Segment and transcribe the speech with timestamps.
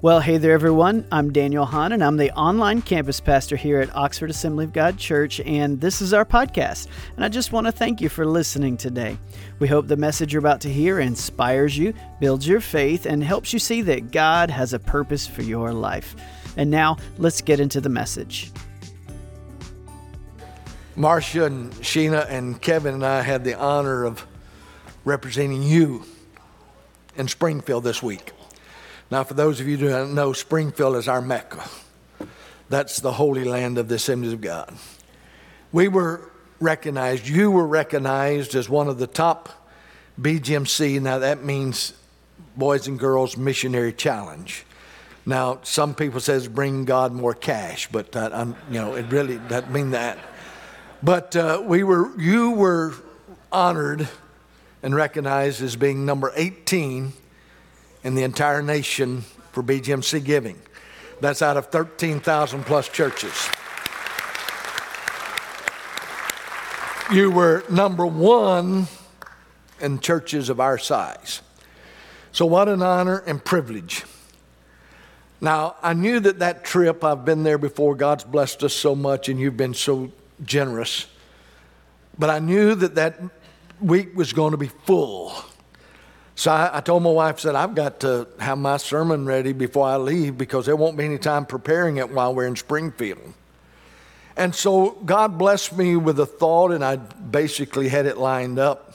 [0.00, 1.08] Well, hey there, everyone.
[1.10, 4.96] I'm Daniel Hahn, and I'm the online campus pastor here at Oxford Assembly of God
[4.96, 6.86] Church, and this is our podcast.
[7.16, 9.18] And I just want to thank you for listening today.
[9.58, 13.52] We hope the message you're about to hear inspires you, builds your faith, and helps
[13.52, 16.14] you see that God has a purpose for your life.
[16.56, 18.52] And now, let's get into the message.
[20.94, 24.24] Marcia and Sheena and Kevin and I had the honor of
[25.04, 26.04] representing you
[27.16, 28.32] in Springfield this week.
[29.10, 31.64] Now, for those of you who don't know, Springfield is our Mecca.
[32.68, 34.76] That's the holy land of the Assemblies of God.
[35.72, 39.48] We were recognized, you were recognized as one of the top
[40.20, 41.00] BGMC.
[41.00, 41.94] Now, that means
[42.56, 44.64] Boys and Girls Missionary Challenge.
[45.24, 49.90] Now, some people says bring God more cash, but you know, it really doesn't mean
[49.90, 50.18] that.
[51.02, 52.94] But uh, we were, you were
[53.52, 54.08] honored
[54.82, 57.12] and recognized as being number 18
[58.08, 59.20] in the entire nation
[59.52, 60.58] for BGMC giving.
[61.20, 63.50] That's out of 13,000 plus churches.
[67.12, 68.86] You were number one
[69.78, 71.42] in churches of our size.
[72.32, 74.04] So, what an honor and privilege.
[75.42, 77.94] Now, I knew that that trip, I've been there before.
[77.94, 80.12] God's blessed us so much, and you've been so
[80.42, 81.06] generous.
[82.18, 83.20] But I knew that that
[83.82, 85.34] week was going to be full.
[86.38, 89.88] So I, I, told my wife, said, I've got to have my sermon ready before
[89.88, 93.34] I leave because there won't be any time preparing it while we're in Springfield.
[94.36, 98.94] And so God blessed me with a thought, and I basically had it lined up.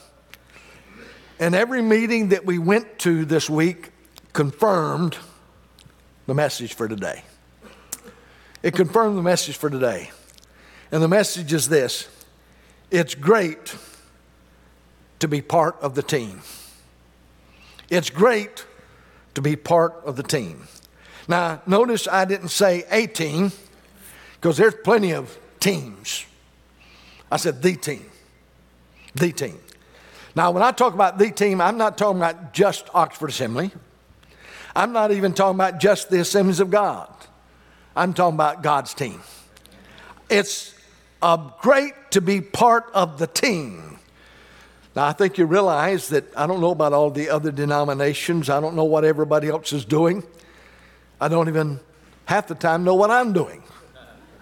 [1.38, 3.90] And every meeting that we went to this week
[4.32, 5.18] confirmed
[6.26, 7.24] the message for today.
[8.62, 10.12] It confirmed the message for today.
[10.90, 12.08] And the message is this
[12.90, 13.76] it's great
[15.18, 16.40] to be part of the team.
[17.90, 18.64] It's great
[19.34, 20.66] to be part of the team.
[21.28, 23.52] Now, notice I didn't say a team
[24.34, 26.26] because there's plenty of teams.
[27.30, 28.04] I said the team.
[29.14, 29.58] The team.
[30.36, 33.70] Now, when I talk about the team, I'm not talking about just Oxford Assembly.
[34.74, 37.08] I'm not even talking about just the Assemblies of God.
[37.94, 39.20] I'm talking about God's team.
[40.28, 40.74] It's
[41.22, 43.98] uh, great to be part of the team.
[44.94, 48.48] Now, I think you realize that I don't know about all the other denominations.
[48.48, 50.22] I don't know what everybody else is doing.
[51.20, 51.80] I don't even
[52.26, 53.62] half the time know what I'm doing.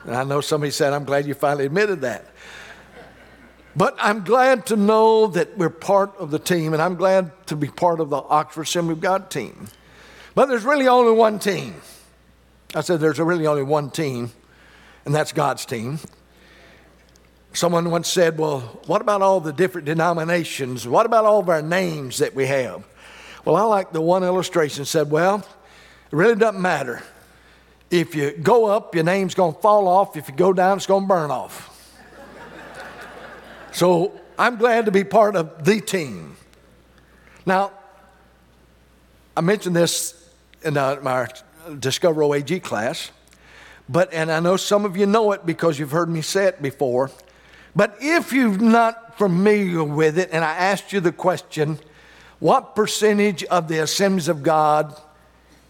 [0.05, 2.27] And I know somebody said, I'm glad you finally admitted that.
[3.75, 7.57] But I'm glad to know that we're part of the team, and I'm glad to
[7.57, 9.69] be part of the Oxford Assembly of God team.
[10.35, 11.77] But there's really only one team.
[12.75, 14.33] I said there's really only one team,
[15.07, 16.01] and that's God's team.
[17.55, 20.89] Someone once said, Well, what about all the different denominations?
[20.89, 22.85] What about all of our names that we have?
[23.45, 27.03] Well, I like the one illustration said, Well, it really doesn't matter.
[27.91, 30.17] If you go up, your name's going to fall off.
[30.17, 31.69] If you go down, it's going to burn off.
[33.73, 36.37] so I'm glad to be part of the team.
[37.45, 37.73] Now,
[39.37, 40.31] I mentioned this
[40.63, 41.29] in uh, my
[41.79, 43.11] Discover OAG class,
[43.89, 46.63] but, and I know some of you know it because you've heard me say it
[46.63, 47.11] before.
[47.75, 51.79] But if you're not familiar with it, and I asked you the question,
[52.39, 55.01] what percentage of the assemblies of God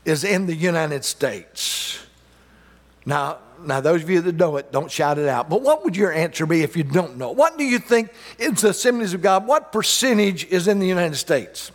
[0.05, 2.05] is in the United States?
[3.05, 5.49] Now, now, those of you that know it, don't shout it out.
[5.49, 7.31] But what would your answer be if you don't know?
[7.31, 9.47] What do you think is the assemblies of God?
[9.47, 11.71] What percentage is in the United States?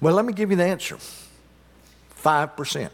[0.00, 0.96] Well, let me give you the answer
[2.22, 2.90] 5%.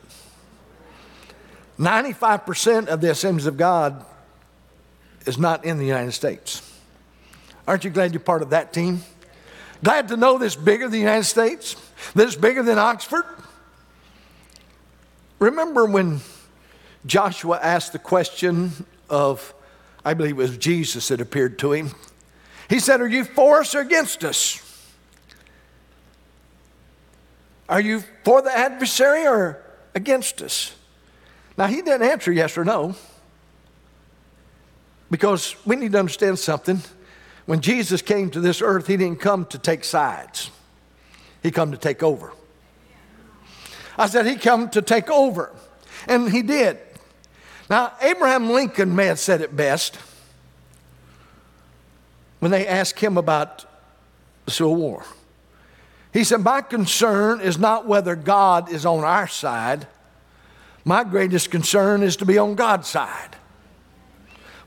[1.79, 4.05] 95% of the assemblies of God
[5.27, 6.63] is not in the United States.
[7.67, 9.03] Aren't you glad you're part of that team?
[9.83, 11.77] Glad to know this bigger than the United States?
[12.15, 13.25] That it's bigger than Oxford?
[15.39, 16.21] Remember when
[17.07, 18.73] Joshua asked the question
[19.09, 19.55] of,
[20.05, 21.93] I believe it was Jesus that appeared to him.
[22.69, 24.67] He said, Are you for us or against us?
[27.69, 29.63] Are you for the adversary or
[29.95, 30.75] against us?
[31.57, 32.97] Now, he didn't answer yes or no.
[35.11, 36.81] Because we need to understand something.
[37.47, 40.51] When Jesus came to this earth, he didn't come to take sides.
[41.43, 42.33] He come to take over.
[43.99, 45.53] I said he come to take over.
[46.07, 46.79] And he did.
[47.69, 49.99] Now, Abraham Lincoln may have said it best
[52.39, 53.65] when they asked him about
[54.45, 55.05] the Civil War.
[56.13, 59.87] He said, My concern is not whether God is on our side.
[60.85, 63.37] My greatest concern is to be on God's side.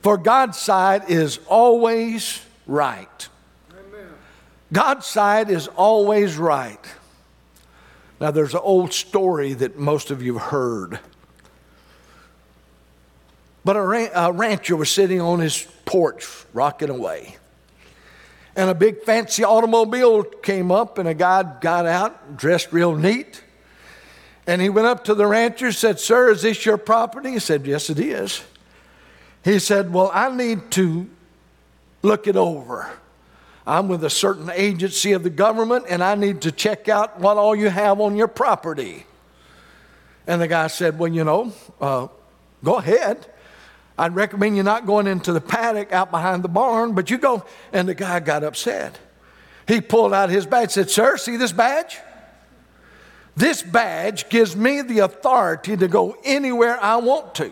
[0.03, 3.29] For God's side is always right.
[4.73, 6.79] God's side is always right.
[8.19, 10.99] Now, there's an old story that most of you have heard.
[13.63, 17.37] But a, ran- a rancher was sitting on his porch, rocking away.
[18.57, 23.41] And a big fancy automobile came up, and a guy got out, dressed real neat.
[24.47, 27.31] And he went up to the rancher, said, Sir, is this your property?
[27.31, 28.43] He said, Yes, it is.
[29.43, 31.09] He said, Well, I need to
[32.01, 32.91] look it over.
[33.65, 37.37] I'm with a certain agency of the government, and I need to check out what
[37.37, 39.05] all you have on your property.
[40.27, 42.07] And the guy said, Well, you know, uh,
[42.63, 43.27] go ahead.
[43.97, 47.45] I'd recommend you not going into the paddock out behind the barn, but you go.
[47.71, 48.97] And the guy got upset.
[49.67, 51.99] He pulled out his badge, said, Sir, see this badge?
[53.35, 57.51] This badge gives me the authority to go anywhere I want to.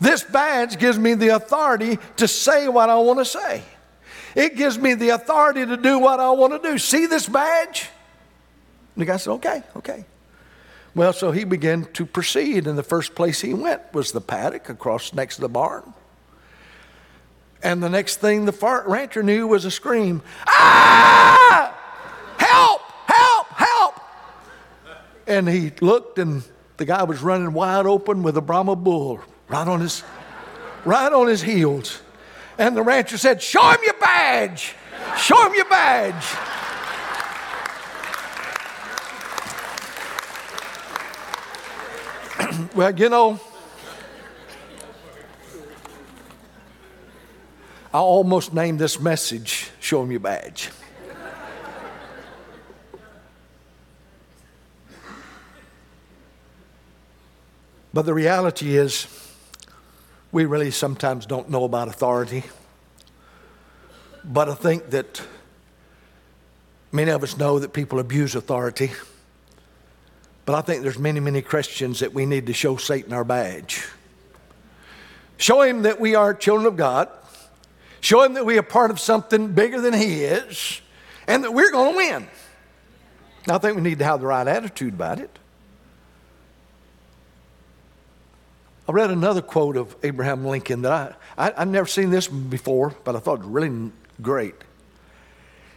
[0.00, 3.62] This badge gives me the authority to say what I want to say.
[4.34, 6.78] It gives me the authority to do what I want to do.
[6.78, 7.88] See this badge?
[8.94, 10.04] And the guy said, Okay, okay.
[10.94, 14.68] Well, so he began to proceed, and the first place he went was the paddock
[14.68, 15.94] across next to the barn.
[17.62, 21.76] And the next thing the rancher knew was a scream Ah!
[22.38, 22.80] Help!
[23.06, 23.46] Help!
[23.48, 23.94] Help!
[25.26, 26.44] And he looked, and
[26.76, 30.02] the guy was running wide open with a Brahma bull right on his,
[30.84, 32.00] right on his heels.
[32.58, 34.74] And the rancher said, Show him your badge!
[35.16, 36.24] Show him your badge!
[42.74, 43.40] well, you know,
[47.92, 50.70] I almost named this message, Show Him Your Badge.
[57.94, 59.06] but the reality is,
[60.30, 62.44] we really sometimes don't know about authority.
[64.24, 65.22] But I think that
[66.92, 68.90] many of us know that people abuse authority.
[70.44, 73.86] But I think there's many, many Christians that we need to show Satan our badge.
[75.36, 77.08] Show him that we are children of God.
[78.00, 80.80] Show him that we are part of something bigger than he is
[81.26, 82.28] and that we're going to win.
[83.48, 85.38] I think we need to have the right attitude about it.
[88.88, 93.14] I read another quote of Abraham Lincoln that I, I've never seen this before, but
[93.14, 93.92] I thought really
[94.22, 94.54] great.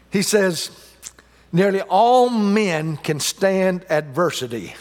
[0.10, 0.72] He says,
[1.52, 4.75] Nearly all men can stand adversity,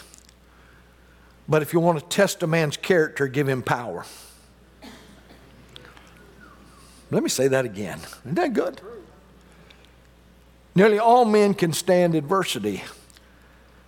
[1.49, 4.05] but if you want to test a man's character, give him power.
[7.09, 7.99] Let me say that again.
[8.23, 8.79] Isn't that good?
[10.73, 12.83] Nearly all men can stand adversity,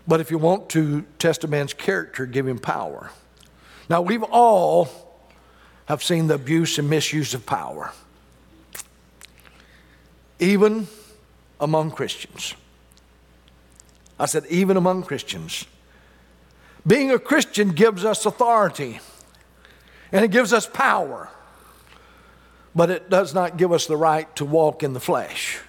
[0.05, 3.11] but if you want to test a man's character, give him power.
[3.89, 4.89] Now, we've all
[5.85, 7.91] have seen the abuse and misuse of power,
[10.39, 10.87] even
[11.59, 12.55] among Christians.
[14.19, 15.65] I said, even among Christians.
[16.85, 18.99] Being a Christian gives us authority
[20.11, 21.29] and it gives us power,
[22.75, 25.59] but it does not give us the right to walk in the flesh.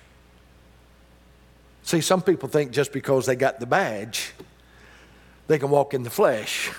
[1.82, 4.32] See, some people think just because they got the badge,
[5.46, 6.72] they can walk in the flesh.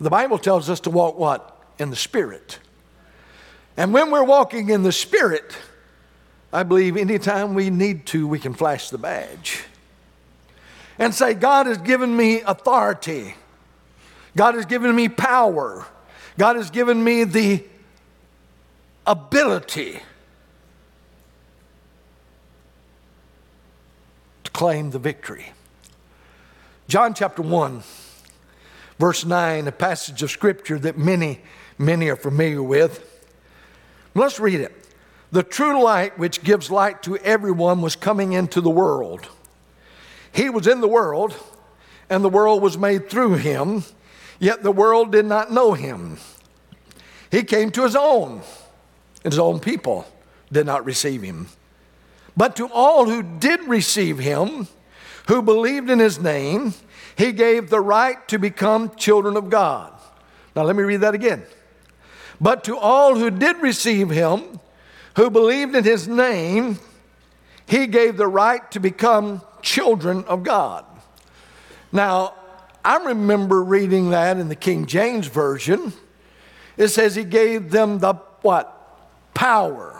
[0.00, 1.60] The Bible tells us to walk what?
[1.78, 2.58] In the Spirit.
[3.76, 5.56] And when we're walking in the Spirit,
[6.52, 9.64] I believe anytime we need to, we can flash the badge
[10.98, 13.34] and say, God has given me authority.
[14.34, 15.86] God has given me power.
[16.38, 17.64] God has given me the
[19.06, 20.00] ability
[24.44, 25.52] to claim the victory.
[26.88, 27.82] John chapter 1,
[28.98, 31.40] verse 9, a passage of scripture that many,
[31.78, 33.02] many are familiar with.
[34.14, 34.72] Let's read it.
[35.32, 39.28] The true light, which gives light to everyone, was coming into the world.
[40.32, 41.36] He was in the world,
[42.08, 43.84] and the world was made through him,
[44.38, 46.18] yet the world did not know him.
[47.30, 48.42] He came to his own,
[49.24, 50.06] and his own people
[50.52, 51.48] did not receive him.
[52.36, 54.68] But to all who did receive him,
[55.28, 56.74] who believed in his name,
[57.16, 59.92] he gave the right to become children of God.
[60.54, 61.44] Now, let me read that again.
[62.40, 64.60] But to all who did receive him,
[65.16, 66.78] who believed in his name,
[67.66, 70.84] he gave the right to become children of God.
[71.90, 72.34] Now,
[72.84, 75.94] I remember reading that in the King James Version.
[76.76, 78.72] It says he gave them the what?
[79.32, 79.98] Power.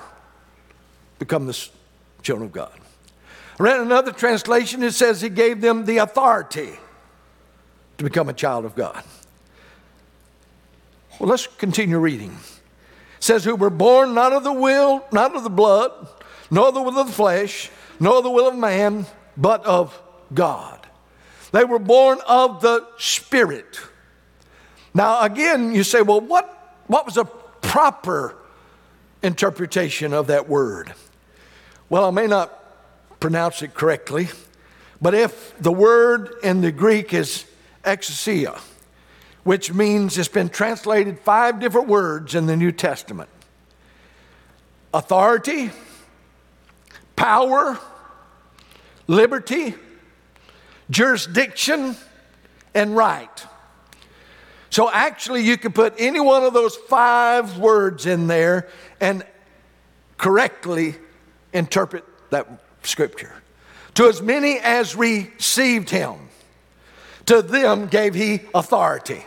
[1.19, 1.69] Become the
[2.23, 2.73] children of God.
[3.59, 6.79] I read another translation, it says he gave them the authority
[7.99, 9.03] to become a child of God.
[11.19, 12.31] Well, let's continue reading.
[13.17, 15.93] It says, Who were born not of the will, not of the blood,
[16.51, 20.01] nor the will of the flesh, nor the will of man, but of
[20.33, 20.87] God.
[21.53, 23.81] They were born of the Spirit.
[24.95, 28.37] Now, again, you say, well, what, what was a proper
[29.23, 30.93] interpretation of that word?
[31.89, 32.53] Well, I may not
[33.21, 34.29] pronounce it correctly,
[35.01, 37.45] but if the word in the Greek is
[37.87, 38.61] exousia,
[39.45, 43.31] which means it's been translated five different words in the New Testament
[44.93, 45.71] authority,
[47.17, 47.79] power,
[49.07, 49.75] liberty,
[50.91, 51.97] jurisdiction,
[52.75, 53.47] and right.
[54.71, 58.69] So actually, you could put any one of those five words in there
[59.01, 59.25] and
[60.19, 60.97] correctly
[61.53, 62.49] interpret that
[62.83, 63.33] scripture.
[63.95, 66.26] To as many as received him,
[67.27, 69.25] to them gave he authority,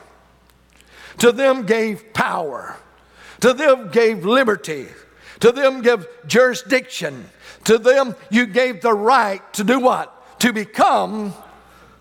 [1.18, 2.78] to them gave power,
[3.42, 4.88] to them gave liberty,
[5.40, 7.30] to them gave jurisdiction,
[7.66, 10.40] to them you gave the right to do what?
[10.40, 11.34] To become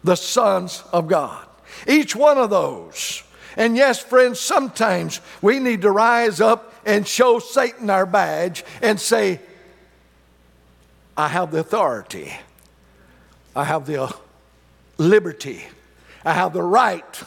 [0.05, 1.47] the sons of God.
[1.87, 3.23] Each one of those.
[3.57, 9.01] And yes, friends, sometimes we need to rise up and show Satan our badge and
[9.01, 9.41] say,
[11.17, 12.33] I have the authority,
[13.57, 14.13] I have the uh,
[14.99, 15.65] liberty,
[16.25, 17.23] I have the right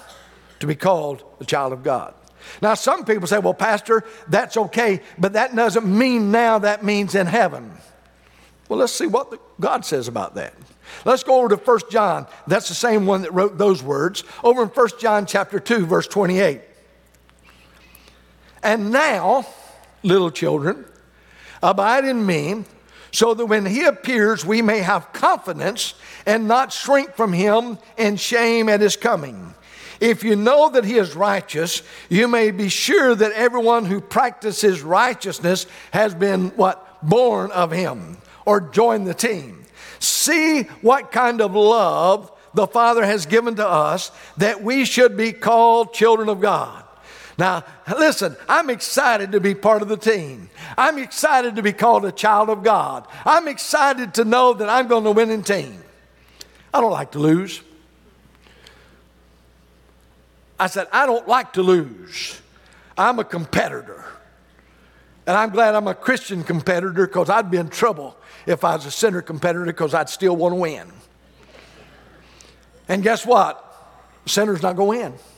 [0.59, 2.13] to be called a child of God.
[2.61, 7.15] Now, some people say, well, Pastor, that's okay, but that doesn't mean now, that means
[7.15, 7.71] in heaven.
[8.67, 10.53] Well, let's see what God says about that.
[11.05, 12.27] Let's go over to 1 John.
[12.47, 14.23] That's the same one that wrote those words.
[14.43, 16.61] Over in 1 John chapter 2, verse 28.
[18.63, 19.45] And now,
[20.03, 20.85] little children,
[21.63, 22.65] abide in me,
[23.11, 25.93] so that when he appears, we may have confidence
[26.25, 29.53] and not shrink from him in shame at his coming.
[29.99, 34.81] If you know that he is righteous, you may be sure that everyone who practices
[34.81, 36.87] righteousness has been what?
[37.03, 39.63] Born of him or joined the team.
[39.99, 45.31] See what kind of love the Father has given to us that we should be
[45.31, 46.80] called children of God.
[47.41, 47.63] Now,
[47.97, 50.51] listen, I'm excited to be part of the team.
[50.77, 53.07] I'm excited to be called a child of God.
[53.25, 55.81] I'm excited to know that I'm going to win in team.
[56.71, 57.63] I don't like to lose.
[60.59, 62.39] I said, I don't like to lose.
[62.95, 64.05] I'm a competitor.
[65.25, 68.85] And I'm glad I'm a Christian competitor because I'd be in trouble if I was
[68.85, 70.91] a sinner competitor because I'd still want to win.
[72.87, 73.67] And guess what?
[74.27, 75.30] sinner's not going to win.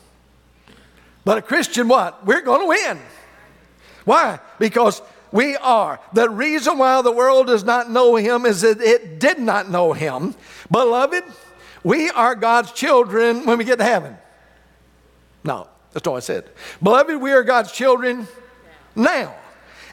[1.26, 2.26] But a Christian, what?
[2.26, 3.00] We're going to win.
[4.06, 4.40] Why?
[4.60, 5.02] Because
[5.32, 6.00] we are.
[6.14, 9.94] The reason why the world does not know him is that it did not know
[9.94, 10.36] him.
[10.70, 11.24] Beloved,
[11.84, 14.18] we are God's children when we get to heaven.
[15.44, 16.50] No, that's all I said.
[16.82, 18.28] Beloved, we are God's children
[18.96, 19.36] now.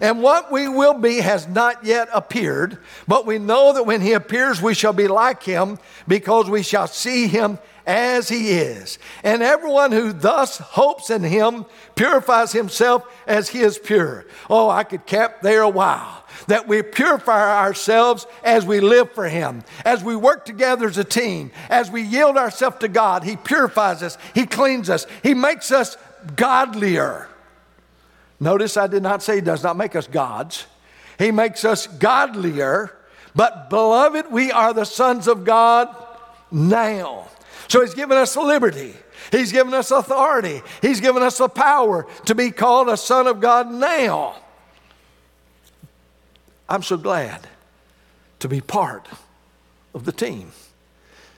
[0.01, 4.15] And what we will be has not yet appeared, but we know that when he
[4.15, 5.79] appears, we shall be like him
[6.09, 8.99] because we shall see him as he is.
[9.23, 11.67] And everyone who thus hopes in him
[11.97, 14.27] purifies himself as he is pure.
[14.49, 16.25] Oh, I could camp there a while.
[16.47, 21.05] That we purify ourselves as we live for him, as we work together as a
[21.05, 23.25] team, as we yield ourselves to God.
[23.25, 25.97] He purifies us, he cleans us, he makes us
[26.37, 27.29] godlier.
[28.41, 30.67] Notice I did not say he does not make us gods.
[31.19, 32.97] He makes us godlier.
[33.35, 35.95] But beloved, we are the sons of God
[36.51, 37.29] now.
[37.69, 38.97] So he's given us liberty.
[39.31, 40.63] He's given us authority.
[40.83, 44.35] He's given us the power to be called a son of God now.
[46.69, 47.47] I'm so glad
[48.41, 49.07] to be part
[49.95, 50.53] of the team.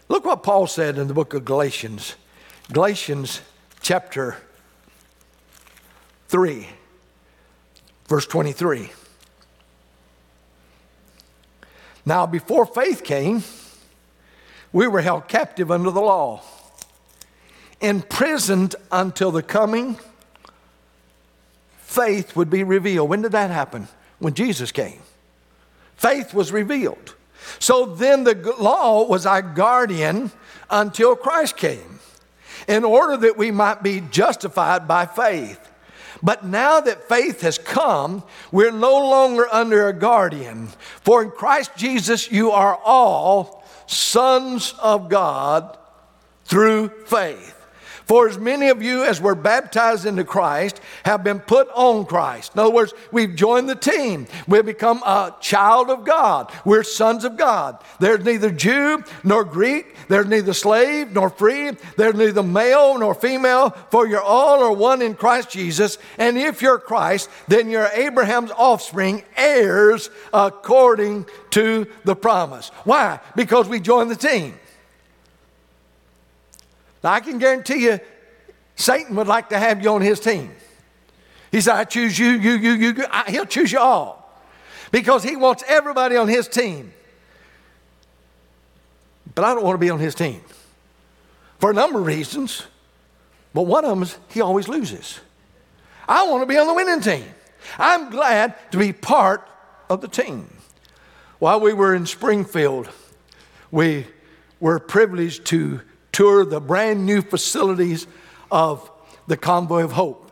[0.08, 2.14] Look what Paul said in the book of Galatians,
[2.70, 3.40] Galatians
[3.80, 4.36] chapter
[6.28, 6.68] 3,
[8.12, 8.90] verse 23.
[12.04, 13.42] Now, before faith came,
[14.70, 16.42] we were held captive under the law,
[17.80, 19.98] imprisoned until the coming
[21.78, 23.08] faith would be revealed.
[23.08, 23.88] When did that happen?
[24.18, 25.00] When Jesus came.
[25.96, 27.14] Faith was revealed.
[27.60, 30.32] So then the law was our guardian
[30.68, 31.98] until Christ came,
[32.68, 35.71] in order that we might be justified by faith.
[36.22, 40.68] But now that faith has come, we're no longer under a guardian.
[41.00, 45.76] For in Christ Jesus, you are all sons of God
[46.44, 47.61] through faith.
[48.12, 52.52] For as many of you as were baptized into Christ have been put on Christ.
[52.52, 54.26] In other words, we've joined the team.
[54.46, 56.52] We've become a child of God.
[56.66, 57.82] We're sons of God.
[58.00, 59.96] There's neither Jew nor Greek.
[60.08, 61.70] There's neither slave nor free.
[61.96, 65.96] There's neither male nor female, for you're all are one in Christ Jesus.
[66.18, 72.68] And if you're Christ, then you're Abraham's offspring, heirs according to the promise.
[72.84, 73.20] Why?
[73.36, 74.58] Because we joined the team.
[77.02, 78.00] Now, I can guarantee you,
[78.76, 80.50] Satan would like to have you on his team.
[81.50, 83.04] He said, I choose you, you, you, you.
[83.10, 84.42] I, he'll choose you all
[84.90, 86.92] because he wants everybody on his team.
[89.34, 90.40] But I don't want to be on his team
[91.58, 92.66] for a number of reasons.
[93.54, 95.20] But one of them is he always loses.
[96.08, 97.24] I want to be on the winning team.
[97.78, 99.48] I'm glad to be part
[99.88, 100.48] of the team.
[101.38, 102.88] While we were in Springfield,
[103.70, 104.06] we
[104.58, 105.80] were privileged to
[106.12, 108.06] tour the brand new facilities
[108.50, 108.88] of
[109.26, 110.30] the Convoy of Hope.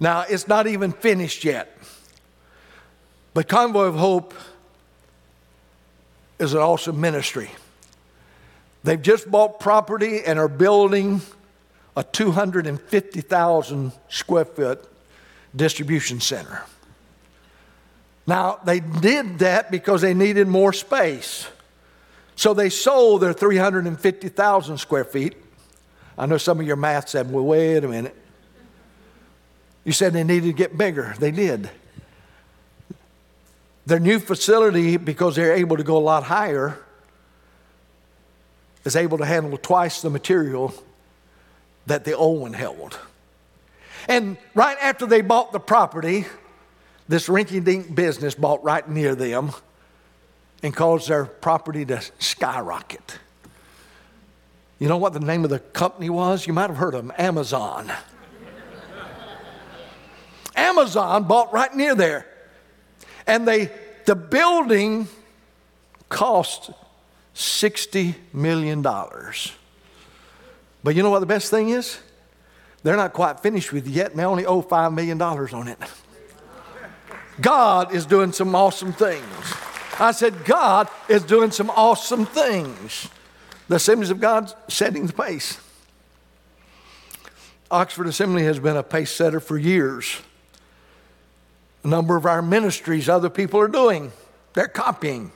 [0.00, 1.76] Now, it's not even finished yet,
[3.34, 4.34] but Convoy of Hope
[6.38, 7.50] is an awesome ministry.
[8.84, 11.20] They've just bought property and are building
[11.96, 14.84] a 250,000 square foot
[15.54, 16.64] distribution center.
[18.26, 21.46] Now, they did that because they needed more space.
[22.36, 25.36] So they sold their 350,000 square feet.
[26.16, 28.16] I know some of your math said, well, wait a minute.
[29.84, 31.14] You said they needed to get bigger.
[31.18, 31.70] They did.
[33.84, 36.78] Their new facility, because they're able to go a lot higher,
[38.84, 40.72] is able to handle twice the material
[41.86, 42.98] that the old one held.
[44.08, 46.26] And right after they bought the property,
[47.08, 49.52] this rinky dink business bought right near them
[50.62, 53.18] and caused their property to skyrocket.
[54.78, 56.46] You know what the name of the company was?
[56.46, 57.92] You might have heard of them Amazon.
[60.56, 62.26] Amazon bought right near there.
[63.26, 63.70] And they,
[64.04, 65.08] the building
[66.08, 66.70] cost
[67.34, 68.82] $60 million.
[68.82, 71.98] But you know what the best thing is?
[72.82, 75.78] They're not quite finished with it yet, and they only owe $5 million on it.
[77.40, 79.54] God is doing some awesome things.
[80.02, 83.08] I said, God is doing some awesome things.
[83.68, 85.60] The Assemblies of God setting the pace.
[87.70, 90.20] Oxford Assembly has been a pace setter for years.
[91.84, 94.10] A number of our ministries, other people are doing,
[94.54, 95.30] they're copying.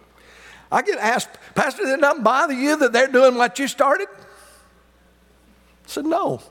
[0.73, 4.09] I get asked, Pastor, did it not bother you that they're doing what you started?
[4.11, 6.43] I said, No.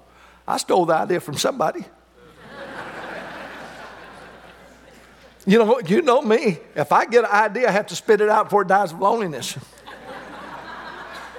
[0.47, 1.83] I stole the idea from somebody.
[5.45, 6.59] You know, you know me.
[6.75, 8.99] If I get an idea, I have to spit it out before it dies of
[8.99, 9.57] loneliness.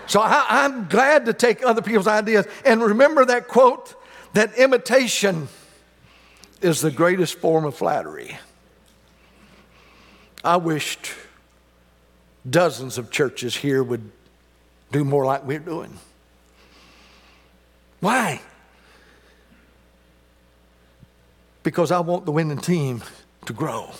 [0.07, 2.47] so I, I'm glad to take other people's ideas.
[2.65, 3.95] And remember that quote
[4.35, 5.49] that imitation
[6.61, 8.39] is the greatest form of flattery.
[10.45, 11.13] I wished
[12.49, 14.13] dozens of churches here would
[14.93, 15.99] do more like we're doing.
[18.01, 18.41] Why?
[21.65, 23.03] Because I want the winning team
[23.47, 23.91] to grow.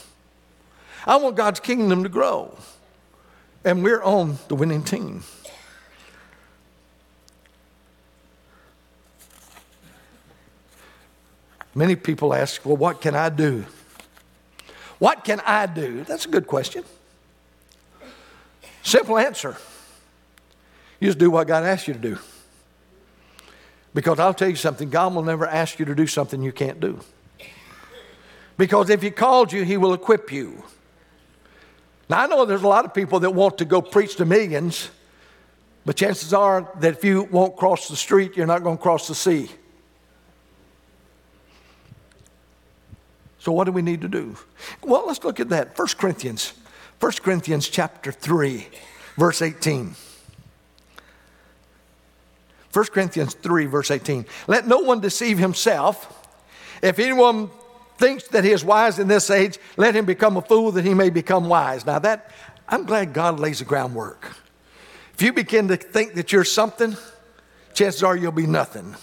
[1.07, 2.57] I want God's kingdom to grow.
[3.65, 5.25] And we're on the winning team.
[11.75, 13.67] Many people ask, well, what can I do?
[14.99, 16.05] What can I do?
[16.05, 16.85] That's a good question.
[18.83, 19.57] Simple answer.
[21.01, 22.19] You just do what God asks you to do.
[23.93, 26.81] Because I'll tell you something, God will never ask you to do something you can't
[26.81, 27.01] do.
[28.57, 30.63] Because if He called you, He will equip you.
[32.09, 34.91] Now, I know there's a lot of people that want to go preach to millions,
[35.85, 39.09] but chances are that if you won't cross the street, you're not going to cross
[39.09, 39.51] the sea.
[43.39, 44.37] So, what do we need to do?
[44.83, 45.79] Well, let's look at that.
[45.79, 46.53] 1 Corinthians
[46.99, 48.67] 1 Corinthians chapter 3,
[49.17, 49.95] verse 18.
[52.73, 54.25] 1 Corinthians 3, verse 18.
[54.47, 56.27] Let no one deceive himself.
[56.83, 57.51] If anyone
[57.99, 60.95] thinks that he is wise in this age, let him become a fool that he
[60.95, 61.87] may become wise.
[61.87, 62.31] Now, that,
[62.69, 64.33] I'm glad God lays the groundwork.
[65.15, 66.97] If you begin to think that you're something,
[67.75, 68.95] chances are you'll be nothing.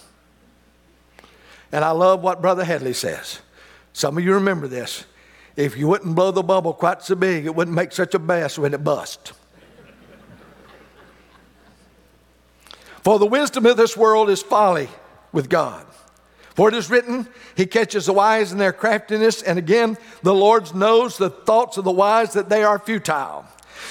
[1.71, 3.39] And I love what Brother Headley says.
[3.93, 5.05] Some of you remember this.
[5.55, 8.57] If you wouldn't blow the bubble quite so big, it wouldn't make such a mess
[8.57, 9.33] when it busts.
[13.03, 14.87] For the wisdom of this world is folly
[15.31, 15.85] with God.
[16.55, 20.73] For it is written, He catches the wise in their craftiness, and again, the Lord
[20.75, 23.45] knows the thoughts of the wise that they are futile.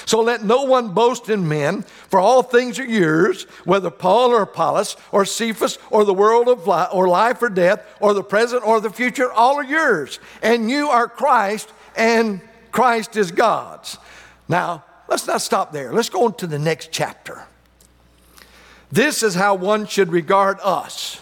[0.05, 4.41] So let no one boast in men, for all things are yours, whether Paul or
[4.41, 8.65] Apollos or Cephas or the world of life or life or death or the present
[8.65, 10.19] or the future, all are yours.
[10.41, 13.97] And you are Christ, and Christ is God's.
[14.47, 15.93] Now, let's not stop there.
[15.93, 17.45] Let's go on to the next chapter.
[18.91, 21.19] This is how one should regard us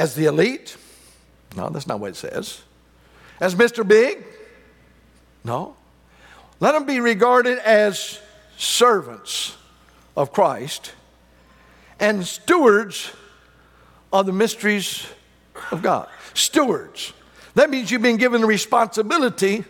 [0.00, 0.78] as the elite.
[1.54, 2.62] No, that's not what it says.
[3.38, 3.86] As Mr.
[3.86, 4.24] Big?
[5.44, 5.76] No.
[6.58, 8.18] Let them be regarded as
[8.56, 9.58] servants
[10.16, 10.92] of Christ
[11.98, 13.12] and stewards
[14.10, 15.06] of the mysteries
[15.70, 16.08] of God.
[16.32, 17.12] Stewards.
[17.54, 19.64] That means you've been given the responsibility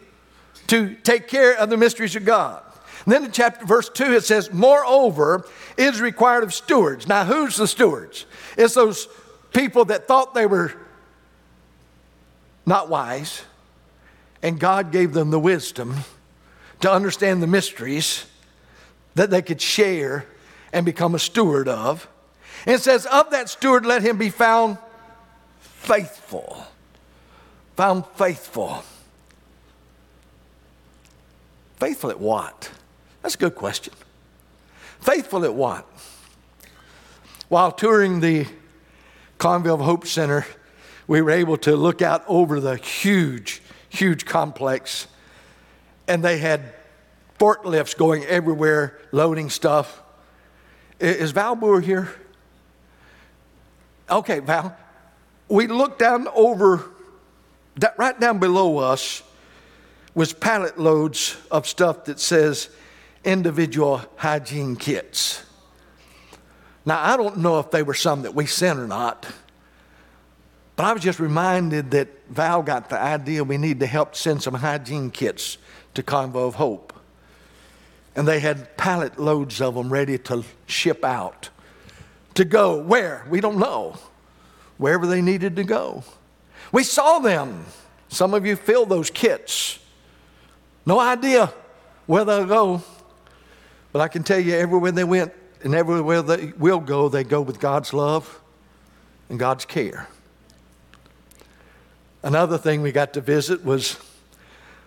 [0.69, 2.63] to take care of the mysteries of God.
[3.05, 5.45] And then in chapter verse 2 it says, Moreover,
[5.77, 7.09] is required of stewards.
[7.09, 8.27] Now, who's the stewards?
[8.57, 9.09] It's those
[9.53, 10.73] people that thought they were
[12.67, 13.43] not wise,
[14.43, 15.97] and God gave them the wisdom
[16.81, 18.27] to understand the mysteries
[19.15, 20.27] that they could share
[20.73, 22.09] and become a steward of.
[22.67, 24.79] And it says, Of that steward, let him be found
[25.61, 26.65] faithful.
[27.77, 28.85] Found faithful.
[31.77, 32.71] Faithful at what?
[33.23, 33.95] That's a good question.
[35.01, 35.87] Faithful at what?
[37.49, 38.47] While touring the
[39.41, 40.45] Convoy of Hope Center,
[41.07, 45.07] we were able to look out over the huge, huge complex,
[46.07, 46.75] and they had
[47.39, 50.03] forklifts going everywhere, loading stuff.
[50.99, 52.11] Is Val Boer here?
[54.11, 54.77] Okay, Val.
[55.49, 56.85] We looked down over,
[57.77, 59.23] that right down below us
[60.15, 62.69] was pallet loads of stuff that says
[63.25, 65.47] individual hygiene kits.
[66.85, 69.27] Now, I don't know if they were some that we sent or not,
[70.77, 74.43] but I was just reminded that Val got the idea we need to help send
[74.43, 75.59] some hygiene kits
[75.95, 76.95] to Convoy of Hope.
[78.17, 81.51] And they had pallet loads of them ready to ship out.
[82.35, 83.27] To go where?
[83.29, 83.97] We don't know.
[84.79, 86.03] Wherever they needed to go.
[86.73, 87.67] We saw them.
[88.09, 89.79] Some of you filled those kits.
[90.87, 91.53] No idea
[92.07, 92.83] where they'll go.
[93.93, 97.41] But I can tell you, everywhere they went and everywhere they will go, they go
[97.41, 98.41] with God's love
[99.29, 100.09] and God's care.
[102.23, 103.99] Another thing we got to visit was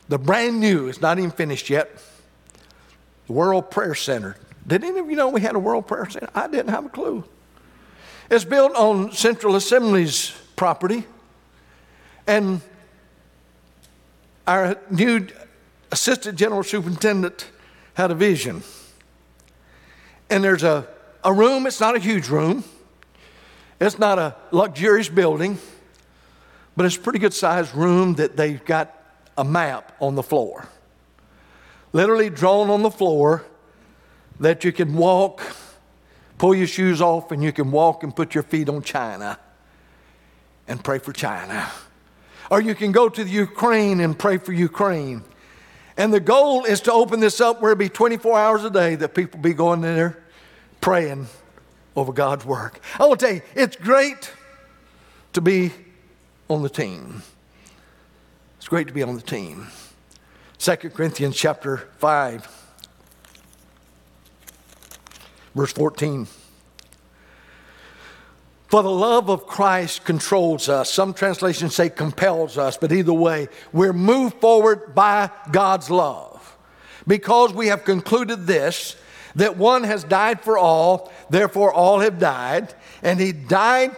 [0.10, 1.90] the brand new, it's not even finished yet,
[3.28, 4.38] the World Prayer Center.
[4.68, 6.30] Did any of you know we had a World Prayer Center?
[6.36, 7.24] I didn't have a clue.
[8.30, 11.06] It's built on Central Assembly's property,
[12.28, 12.62] and
[14.48, 15.28] our new
[15.92, 17.50] Assistant General Superintendent
[17.96, 18.64] had a vision
[20.30, 20.88] and there's a,
[21.24, 22.64] a room, it's not a huge room,
[23.80, 25.58] it's not a luxurious building,
[26.76, 28.96] but it's a pretty good sized room that they've got
[29.38, 30.68] a map on the floor.
[31.92, 33.46] Literally drawn on the floor
[34.40, 35.42] that you can walk,
[36.38, 39.38] pull your shoes off, and you can walk and put your feet on China
[40.68, 41.70] and pray for China.
[42.50, 45.24] Or you can go to the Ukraine and pray for Ukraine.
[45.98, 48.96] And the goal is to open this up where it be 24 hours a day
[48.96, 50.24] that people be going in there
[50.82, 51.28] praying
[51.96, 52.80] over God's work.
[53.00, 54.32] I want to tell you, it's great
[55.34, 55.72] to be
[56.50, 57.22] on the team.
[58.58, 59.68] It's great to be on the team.
[60.58, 62.48] 2 Corinthians chapter 5,
[65.54, 66.28] verse 14.
[68.74, 70.92] For the love of Christ controls us.
[70.92, 76.58] Some translations say compels us, but either way, we're moved forward by God's love.
[77.06, 78.96] Because we have concluded this,
[79.36, 83.96] that one has died for all, therefore all have died, and he died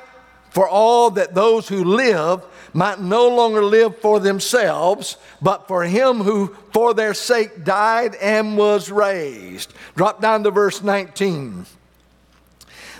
[0.49, 6.17] for all that those who live might no longer live for themselves, but for him
[6.17, 9.73] who for their sake died and was raised.
[9.95, 11.65] Drop down to verse 19.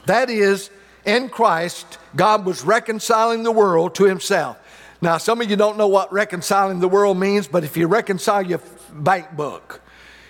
[0.06, 0.70] That is,
[1.06, 4.58] in Christ, God was reconciling the world to himself.
[5.02, 8.42] Now, some of you don't know what reconciling the world means, but if you reconcile
[8.42, 9.82] your bank book,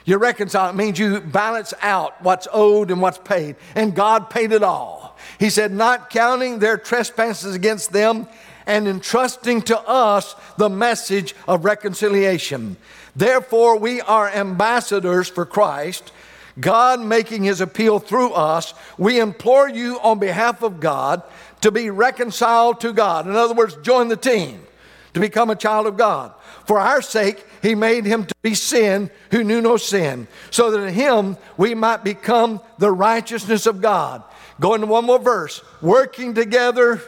[0.05, 3.55] you reconcile, it means you balance out what's owed and what's paid.
[3.73, 5.17] And God paid it all.
[5.39, 8.27] He said, not counting their trespasses against them
[8.67, 12.77] and entrusting to us the message of reconciliation.
[13.15, 16.11] Therefore, we are ambassadors for Christ,
[16.59, 18.73] God making his appeal through us.
[18.97, 21.23] We implore you on behalf of God
[21.61, 23.27] to be reconciled to God.
[23.27, 24.65] In other words, join the team
[25.13, 26.33] to become a child of God.
[26.65, 30.79] For our sake, he made him to be sin who knew no sin, so that
[30.79, 34.23] in him we might become the righteousness of God.
[34.59, 37.01] Go into one more verse working together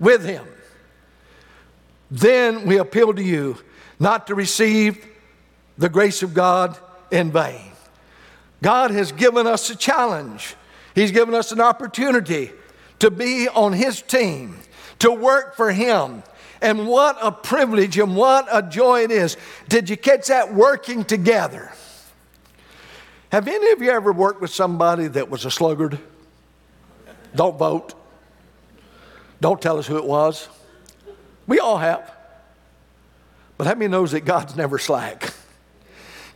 [0.00, 0.46] with him.
[2.10, 3.58] Then we appeal to you
[3.98, 5.06] not to receive
[5.76, 6.76] the grace of God
[7.10, 7.72] in vain.
[8.62, 10.56] God has given us a challenge,
[10.94, 12.52] He's given us an opportunity
[12.98, 14.56] to be on His team,
[14.98, 16.22] to work for Him,
[16.60, 19.36] and what a privilege and what a joy it is.
[19.68, 21.72] Did you catch that working together?
[23.30, 25.98] Have any of you ever worked with somebody that was a sluggard?
[27.34, 27.94] Don't vote.
[29.40, 30.48] Don't tell us who it was.
[31.46, 32.10] We all have.
[33.56, 35.32] But how many knows that God's never slack?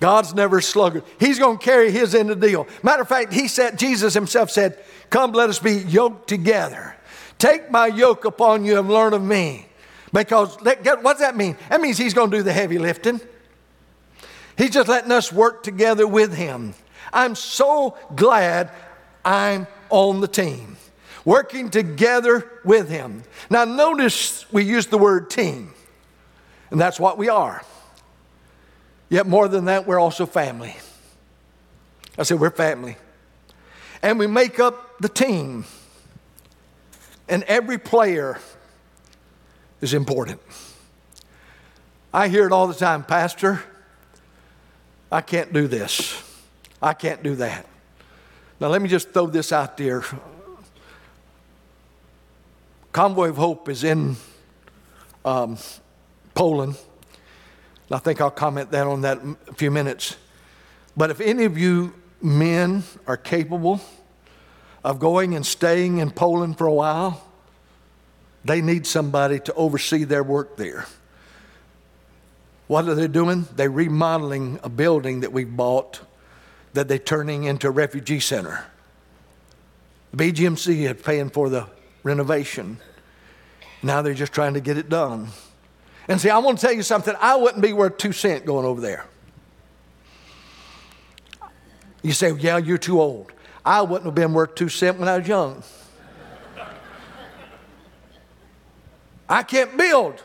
[0.02, 1.04] God's never sluggard.
[1.20, 2.66] He's going to carry his end of the deal.
[2.82, 4.76] Matter of fact, he said, Jesus himself said,
[5.10, 6.96] Come, let us be yoked together.
[7.38, 9.64] Take my yoke upon you and learn of me.
[10.12, 11.56] Because what does that mean?
[11.70, 13.20] That means he's going to do the heavy lifting.
[14.58, 16.74] He's just letting us work together with him.
[17.12, 18.72] I'm so glad
[19.24, 20.78] I'm on the team,
[21.24, 23.22] working together with him.
[23.50, 25.72] Now, notice we use the word team,
[26.72, 27.64] and that's what we are.
[29.12, 30.75] Yet, more than that, we're also family.
[32.16, 32.96] I said, we're family.
[34.03, 35.66] And we make up the team.
[37.29, 38.38] And every player
[39.83, 40.40] is important.
[42.11, 43.62] I hear it all the time, Pastor,
[45.11, 46.18] I can't do this.
[46.81, 47.66] I can't do that.
[48.61, 50.05] Now, let me just throw this out there.
[52.92, 54.16] Convoy of Hope is in
[55.22, 55.59] um,
[56.33, 56.79] Poland.
[57.92, 60.16] I think I'll comment that on that in a few minutes.
[60.96, 63.81] But if any of you men are capable
[64.85, 67.28] of going and staying in Poland for a while,
[68.44, 70.87] they need somebody to oversee their work there.
[72.66, 73.46] What are they doing?
[73.55, 76.00] They're remodeling a building that we bought
[76.72, 78.64] that they're turning into a refugee center.
[80.12, 81.66] The BGMC is paying for the
[82.02, 82.78] renovation.
[83.83, 85.28] Now they're just trying to get it done.
[86.12, 87.14] And see, I want to tell you something.
[87.18, 89.07] I wouldn't be worth two cents going over there.
[92.03, 93.33] You say, yeah, you're too old.
[93.64, 95.62] I wouldn't have been worth two cents when I was young.
[99.27, 100.22] I can't build.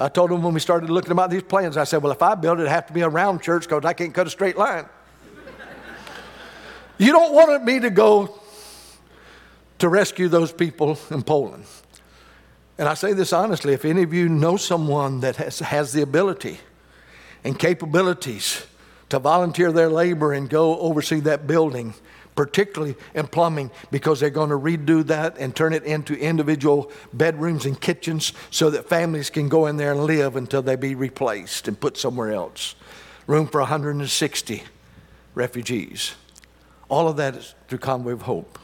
[0.00, 2.34] I told them when we started looking about these plans, I said, well, if I
[2.34, 4.56] build it, it'd have to be a round church because I can't cut a straight
[4.56, 4.86] line.
[6.98, 8.40] you don't want me to go
[9.78, 11.66] to rescue those people in Poland.
[12.78, 16.02] And I say this honestly if any of you know someone that has, has the
[16.02, 16.58] ability
[17.44, 18.66] and capabilities
[19.08, 21.94] to volunteer their labor and go oversee that building,
[22.34, 27.64] particularly in plumbing, because they're going to redo that and turn it into individual bedrooms
[27.64, 31.68] and kitchens so that families can go in there and live until they be replaced
[31.68, 32.74] and put somewhere else.
[33.26, 34.62] Room for 160
[35.34, 36.14] refugees.
[36.88, 38.58] All of that is through Convoy of Hope.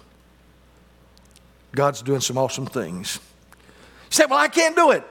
[1.73, 3.19] God's doing some awesome things.
[4.13, 5.05] Say, Well, I can't do it.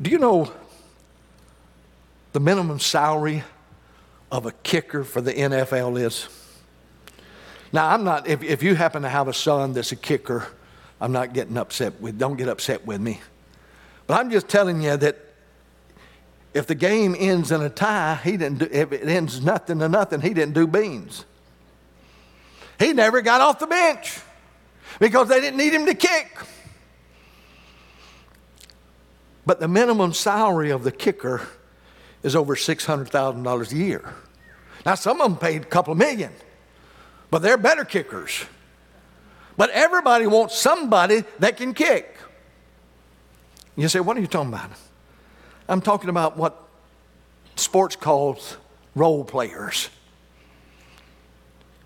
[0.00, 0.52] Do you know
[2.32, 3.42] the minimum salary
[4.30, 6.28] of a kicker for the NFL is?
[7.72, 10.46] Now, I'm not, if, if you happen to have a son that's a kicker,
[11.00, 13.20] I'm not getting upset with, don't get upset with me.
[14.06, 15.18] But I'm just telling you that
[16.54, 19.88] if the game ends in a tie, he didn't do, if it ends nothing to
[19.88, 21.24] nothing, he didn't do beans.
[22.82, 24.18] He never got off the bench
[24.98, 26.36] because they didn't need him to kick.
[29.46, 31.46] But the minimum salary of the kicker
[32.24, 34.14] is over $600,000 a year.
[34.84, 36.32] Now, some of them paid a couple of million,
[37.30, 38.44] but they're better kickers.
[39.56, 42.16] But everybody wants somebody that can kick.
[43.76, 44.70] You say, What are you talking about?
[45.68, 46.60] I'm talking about what
[47.54, 48.56] sports calls
[48.96, 49.88] role players.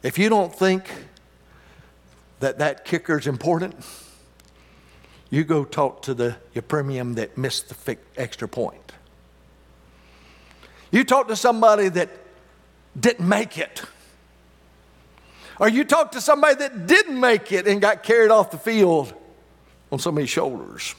[0.06, 0.88] If you don't think
[2.38, 3.74] that that kicker is important,
[5.30, 8.92] you go talk to the your premium that missed the extra point.
[10.92, 12.08] You talk to somebody that
[12.98, 13.82] didn't make it.
[15.58, 19.12] Or you talk to somebody that didn't make it and got carried off the field
[19.90, 20.94] on somebody's shoulders.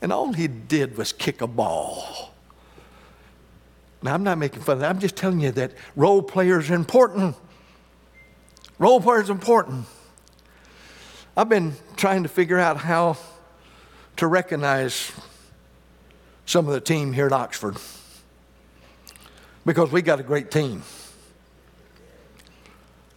[0.00, 2.32] And all he did was kick a ball.
[4.00, 4.88] Now, I'm not making fun of that.
[4.88, 7.36] I'm just telling you that role players are important.
[8.78, 9.86] Role players are important.
[11.36, 13.16] I've been trying to figure out how
[14.16, 15.12] to recognize
[16.44, 17.76] some of the team here at Oxford
[19.64, 20.82] because we got a great team.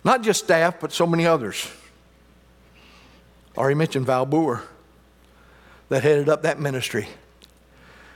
[0.04, 1.69] Not just staff, but so many others.
[3.58, 4.63] Already mentioned Val Boer
[5.89, 7.10] that headed up that ministry.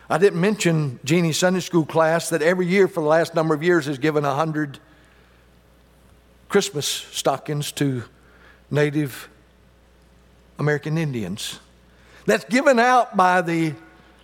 [0.10, 3.64] I didn't mention Jeannie's Sunday school class that every year for the last number of
[3.64, 4.80] years has given 100
[6.54, 8.04] Christmas stockings to
[8.70, 9.28] Native
[10.60, 11.60] American Indians.
[12.28, 13.74] That's given out by the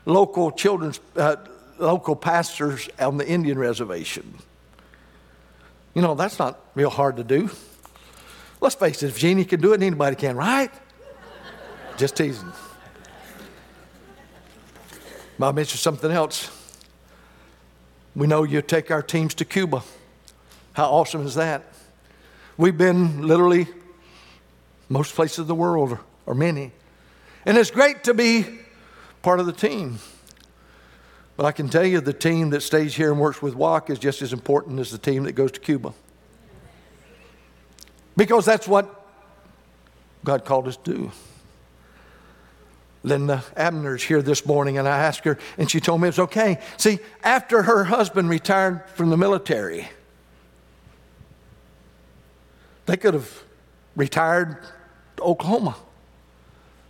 [0.06, 1.38] local children's, uh,
[1.80, 4.36] local pastors on the Indian reservation.
[5.96, 7.50] You know, that's not real hard to do.
[8.62, 10.72] Let's face it, if Jeannie can do it, anybody can, right?
[11.98, 12.54] Just teasing.
[15.42, 16.52] I'll mention something else.
[18.16, 19.82] We know you take our teams to Cuba.
[20.74, 21.69] How awesome is that?
[22.60, 23.68] We've been literally
[24.90, 26.74] most places of the world, or many.
[27.46, 28.46] And it's great to be
[29.22, 30.00] part of the team.
[31.38, 33.98] But I can tell you the team that stays here and works with WAC is
[33.98, 35.94] just as important as the team that goes to Cuba.
[38.18, 39.06] Because that's what
[40.26, 41.12] God called us to do.
[43.04, 46.60] Linda Abner's here this morning, and I asked her, and she told me it's okay.
[46.76, 49.88] See, after her husband retired from the military,
[52.90, 53.44] they could have
[53.96, 54.58] retired
[55.18, 55.76] to Oklahoma,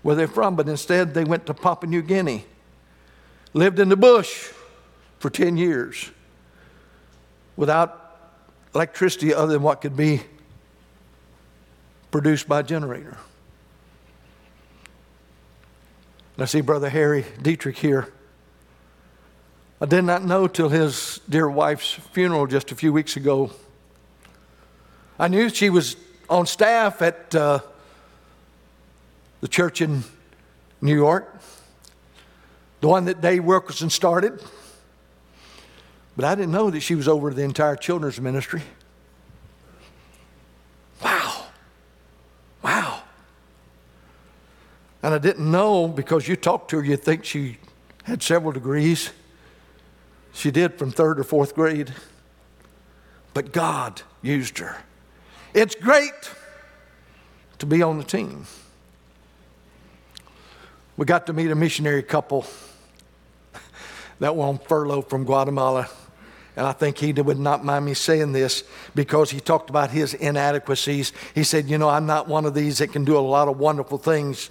[0.01, 2.45] where they're from, but instead they went to Papua New Guinea,
[3.53, 4.51] lived in the bush
[5.19, 6.11] for 10 years
[7.55, 8.17] without
[8.73, 10.21] electricity other than what could be
[12.11, 13.17] produced by a generator.
[16.37, 18.07] I see Brother Harry Dietrich here.
[19.81, 23.51] I did not know till his dear wife's funeral just a few weeks ago.
[25.19, 25.97] I knew she was
[26.29, 27.59] on staff at uh,
[29.41, 30.03] the church in
[30.81, 31.41] New York,
[32.79, 34.41] the one that Dave Wilkerson started.
[36.15, 38.61] But I didn't know that she was over the entire children's ministry.
[41.03, 41.45] Wow.
[42.63, 43.01] Wow.
[45.03, 47.57] And I didn't know because you talked to her, you'd think she
[48.03, 49.11] had several degrees.
[50.33, 51.93] She did from third or fourth grade.
[53.33, 54.77] But God used her.
[55.53, 56.31] It's great
[57.57, 58.45] to be on the team.
[60.95, 62.45] We got to meet a missionary couple
[64.19, 65.89] that were on furlough from Guatemala.
[66.55, 70.13] And I think he would not mind me saying this because he talked about his
[70.13, 71.13] inadequacies.
[71.33, 73.57] He said, You know, I'm not one of these that can do a lot of
[73.57, 74.49] wonderful things.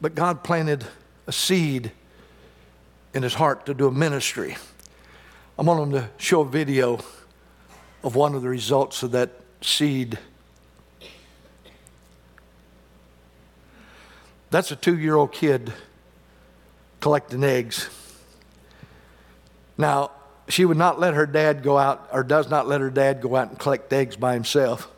[0.00, 0.86] But God planted
[1.26, 1.92] a seed
[3.14, 4.56] in his heart to do a ministry.
[5.58, 7.00] I want him to show a video
[8.04, 10.18] of one of the results of that seed.
[14.50, 15.72] That's a two year old kid
[17.00, 17.88] collecting eggs.
[19.78, 20.10] Now,
[20.48, 23.36] she would not let her dad go out, or does not let her dad go
[23.36, 24.88] out and collect eggs by himself.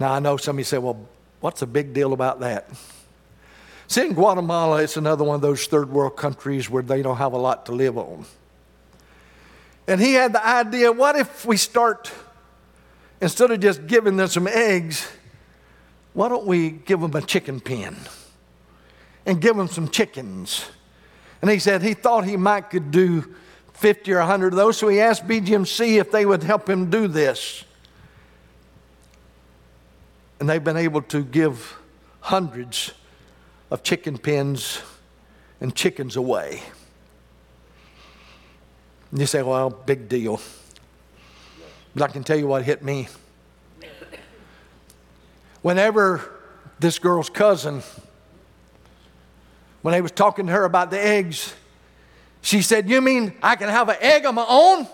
[0.00, 1.06] Now, I know somebody say, well,
[1.40, 2.68] what's the big deal about that?
[3.86, 7.34] See, in Guatemala, it's another one of those third world countries where they don't have
[7.34, 8.24] a lot to live on.
[9.86, 12.10] And he had the idea what if we start
[13.24, 15.10] instead of just giving them some eggs,
[16.12, 17.96] why don't we give them a chicken pen
[19.24, 20.66] and give them some chickens?
[21.40, 23.34] And he said he thought he might could do
[23.72, 27.08] 50 or 100 of those, so he asked BGMC if they would help him do
[27.08, 27.64] this.
[30.38, 31.78] And they've been able to give
[32.20, 32.92] hundreds
[33.70, 34.82] of chicken pens
[35.62, 36.62] and chickens away.
[39.10, 40.42] And you say, well, big deal.
[41.94, 43.08] But I can tell you what hit me.
[45.62, 46.20] Whenever
[46.78, 47.82] this girl's cousin,
[49.82, 51.54] when I was talking to her about the eggs,
[52.42, 54.86] she said, You mean I can have an egg of my own?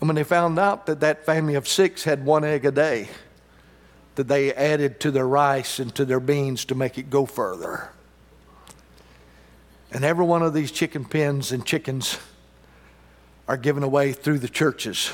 [0.00, 3.08] And when they found out that that family of six had one egg a day,
[4.14, 7.90] that they added to their rice and to their beans to make it go further.
[9.92, 12.18] And every one of these chicken pens and chickens
[13.48, 15.12] are given away through the churches,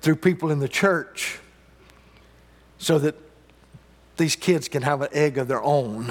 [0.00, 1.38] through people in the church,
[2.78, 3.14] so that
[4.16, 6.06] these kids can have an egg of their own.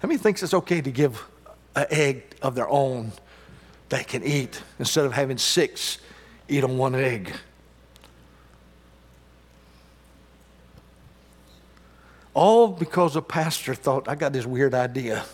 [0.00, 1.22] How many thinks it's okay to give
[1.74, 3.12] an egg of their own
[3.88, 5.98] they can eat instead of having six
[6.48, 7.32] eat on one egg?
[12.32, 15.24] All because a pastor thought, I got this weird idea.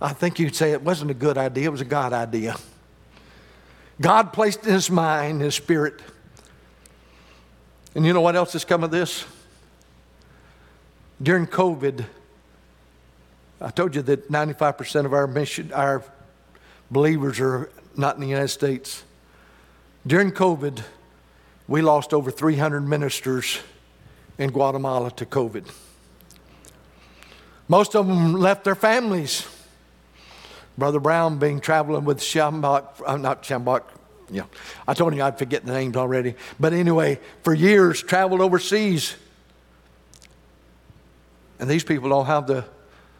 [0.00, 2.56] I think you'd say it wasn't a good idea, it was a God idea.
[4.00, 6.00] God placed in his mind, his spirit.
[7.94, 9.24] And you know what else has come of this?
[11.22, 12.04] During COVID,
[13.58, 16.04] I told you that 95% of our mission, our
[16.90, 19.02] believers are not in the United States.
[20.06, 20.82] During COVID,
[21.66, 23.60] we lost over 300 ministers
[24.36, 25.66] in Guatemala to COVID.
[27.66, 29.46] Most of them left their families.
[30.78, 33.82] Brother Brown being traveling with Schambach, uh, not Schambach,
[34.30, 34.44] yeah.
[34.86, 36.34] I told you I'd forget the names already.
[36.58, 39.14] But anyway, for years traveled overseas.
[41.58, 42.64] And these people don't have the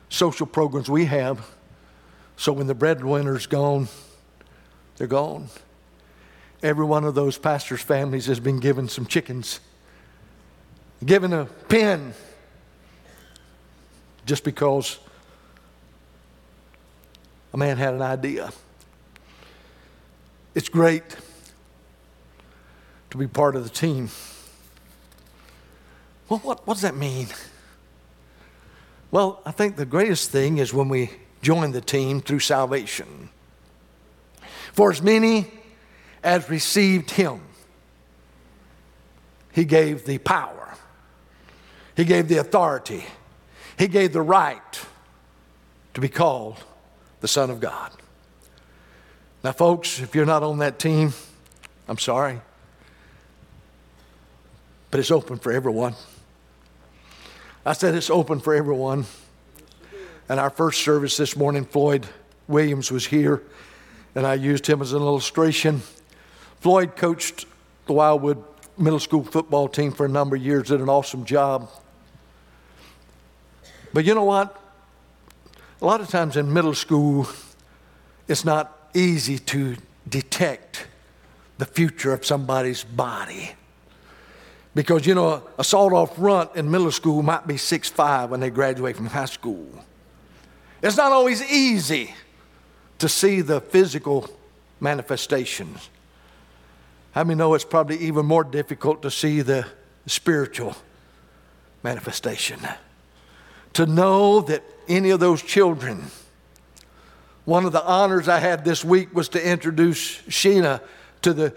[0.09, 1.49] social programs we have.
[2.37, 3.89] So when the breadwinner's gone,
[4.97, 5.49] they're gone.
[6.63, 9.61] Every one of those pastors' families has been given some chickens,
[11.05, 12.15] given a pen,
[14.27, 14.99] just because
[17.53, 18.53] a man had an idea.
[20.55, 21.17] It's great
[23.11, 24.09] to be part of the team.
[26.29, 27.29] Well, what, what does that mean?
[29.11, 33.31] Well, I think the greatest thing is when we join the team through salvation.
[34.73, 35.51] For as many
[36.25, 37.41] as received him,
[39.53, 40.75] he gave the power,
[41.97, 43.05] he gave the authority,
[43.79, 44.81] he gave the right
[45.95, 46.63] to be called
[47.21, 47.93] the Son of God.
[49.43, 51.13] Now, folks, if you're not on that team,
[51.89, 52.41] I'm sorry,
[54.91, 55.95] but it's open for everyone.
[57.65, 59.07] I said it's open for everyone.
[60.29, 62.07] And our first service this morning, Floyd
[62.49, 63.43] Williams was here,
[64.15, 65.83] and I used him as an illustration.
[66.61, 67.47] Floyd coached
[67.87, 68.43] the Wildwood
[68.77, 71.71] middle school football team for a number of years, did an awesome job.
[73.93, 74.61] But you know what?
[75.81, 77.29] A lot of times in middle school,
[78.29, 79.77] it's not easy to
[80.09, 80.87] detect
[81.59, 83.53] the future of somebody's body.
[84.75, 88.41] Because, you know, a sawed off runt in middle school might be six five when
[88.41, 89.67] they graduate from high school.
[90.83, 92.15] It's not always easy
[92.99, 94.29] to see the physical
[94.81, 95.91] manifestations.
[97.13, 99.67] How many know it's probably even more difficult to see the
[100.07, 100.77] spiritual
[101.83, 102.61] manifestation?
[103.75, 106.05] To know that any of those children,
[107.45, 110.81] one of the honors I had this week was to introduce Sheena
[111.23, 111.55] to the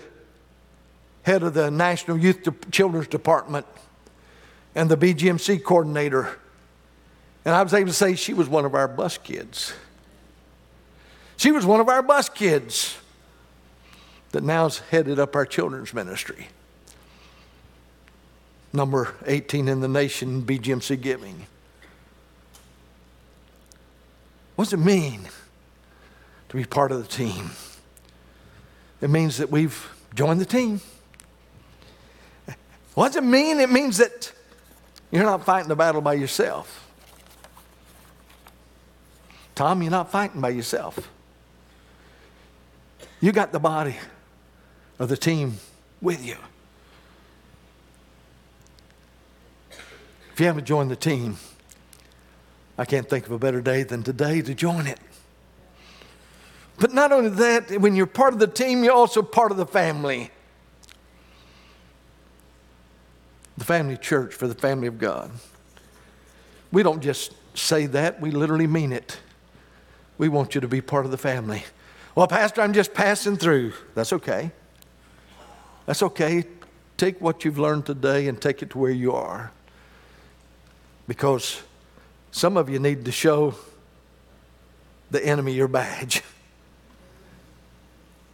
[1.24, 3.66] head of the National Youth Children's Department
[4.76, 6.38] and the BGMC coordinator.
[7.46, 9.74] And I was able to say she was one of our bus kids.
[11.38, 12.98] She was one of our bus kids
[14.32, 16.50] that now's headed up our children's ministry.
[18.72, 21.48] Number 18 in the nation, BGMC Giving.
[24.60, 25.22] What does it mean
[26.50, 27.52] to be part of the team?
[29.00, 30.82] It means that we've joined the team.
[32.94, 33.62] What does it mean?
[33.62, 34.34] It means that
[35.12, 36.92] you're not fighting the battle by yourself.
[39.56, 41.10] Tom, you're not fighting by yourself.
[43.22, 43.96] You got the body
[45.00, 45.60] of the team
[46.02, 46.36] with you.
[50.34, 51.38] If you haven't joined the team,
[52.80, 55.00] I can't think of a better day than today to join it.
[56.78, 59.66] But not only that, when you're part of the team, you're also part of the
[59.66, 60.32] family.
[63.58, 65.30] The family church for the family of God.
[66.72, 69.20] We don't just say that, we literally mean it.
[70.18, 71.66] We want you to be part of the family.
[72.16, 73.74] Well, Pastor, I'm just passing through.
[73.94, 74.52] That's okay.
[75.86, 76.46] That's okay.
[76.96, 79.52] Take what you've learned today and take it to where you are.
[81.10, 81.62] Because
[82.32, 83.56] some of you need to show
[85.12, 86.22] the enemy your badge.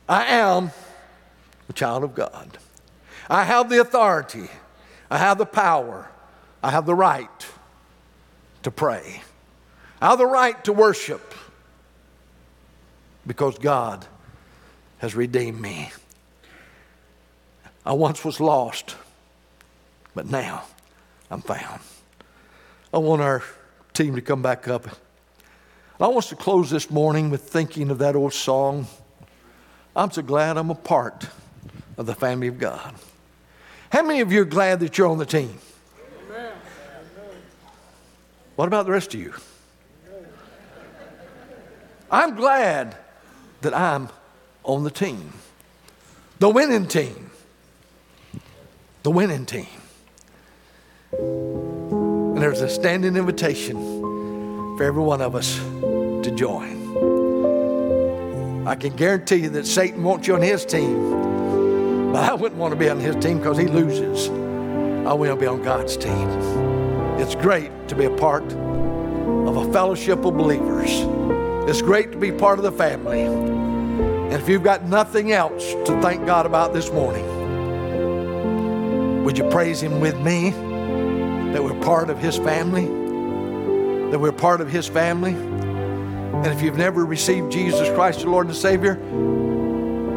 [0.07, 0.71] I am
[1.69, 2.57] a child of God.
[3.29, 4.47] I have the authority,
[5.09, 6.09] I have the power,
[6.61, 7.45] I have the right
[8.63, 9.21] to pray,
[9.99, 11.33] I have the right to worship
[13.25, 14.05] because God
[14.99, 15.91] has redeemed me.
[17.85, 18.95] I once was lost,
[20.13, 20.63] but now
[21.31, 21.81] I'm found.
[22.93, 23.43] I want our
[23.95, 24.87] team to come back up.
[25.99, 28.87] I want to close this morning with thinking of that old song.
[29.95, 31.27] I'm so glad I'm a part
[31.97, 32.93] of the family of God.
[33.91, 35.57] How many of you are glad that you're on the team?
[38.55, 39.33] What about the rest of you?
[42.11, 42.95] I'm glad
[43.61, 44.09] that I'm
[44.63, 45.33] on the team,
[46.39, 47.31] the winning team
[49.05, 49.67] the winning team.
[52.35, 53.77] And there's a standing invitation
[54.75, 56.75] for every one of us to join.
[58.67, 62.73] I can guarantee you that Satan wants you on his team, but I wouldn't want
[62.73, 64.27] to be on his team because he loses.
[65.07, 66.29] I want to be on God's team.
[67.21, 70.91] It's great to be a part of a fellowship of believers.
[71.69, 73.21] It's great to be part of the family.
[73.21, 77.23] And if you've got nothing else to thank God about this morning,
[79.23, 80.53] would you praise Him with me
[81.55, 82.85] that we're part of His family?
[84.11, 85.31] That we're part of His family?
[85.31, 88.95] And if you've never received Jesus Christ, your Lord and Savior,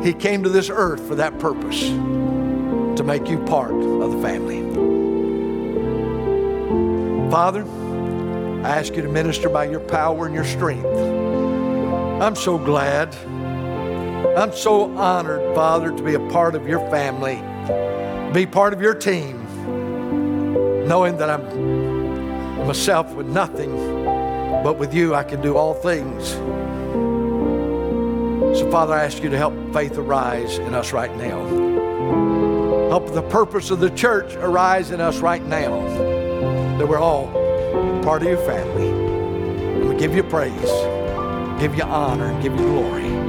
[0.02, 4.58] He came to this earth for that purpose to make you part of the family.
[7.30, 7.62] Father,
[8.66, 10.86] I ask you to minister by your power and your strength.
[12.20, 13.14] I'm so glad.
[14.36, 17.40] I'm so honored, Father, to be a part of your family
[18.32, 19.37] be part of your team,
[20.88, 23.76] knowing that I'm myself with nothing,
[24.64, 26.30] but with you I can do all things.
[28.58, 31.38] So, Father, I ask you to help faith arise in us right now.
[32.88, 35.78] Help the purpose of the church arise in us right now,
[36.78, 37.26] that we're all
[38.02, 39.86] part of your family.
[39.86, 40.70] We give you praise,
[41.60, 43.27] give you honor, and give you glory.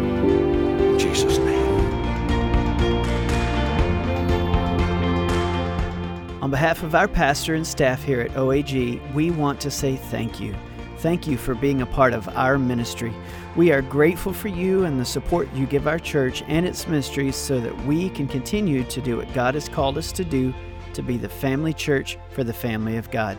[6.49, 10.39] On behalf of our pastor and staff here at OAG, we want to say thank
[10.39, 10.55] you.
[10.97, 13.13] Thank you for being a part of our ministry.
[13.55, 17.35] We are grateful for you and the support you give our church and its ministries
[17.35, 20.51] so that we can continue to do what God has called us to do
[20.93, 23.37] to be the family church for the family of God.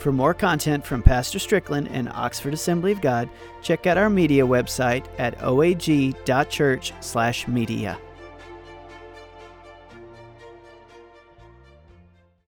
[0.00, 3.30] For more content from Pastor Strickland and Oxford Assembly of God,
[3.62, 7.98] check out our media website at oag.church/media.